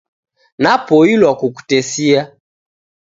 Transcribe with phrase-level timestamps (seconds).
[0.57, 2.35] Napoilwa kukutesia